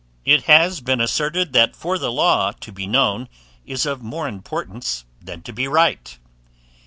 [0.25, 3.29] It has been asserted, that for the law to be KNOWN,
[3.67, 6.17] is of more importance than to be RIGHT.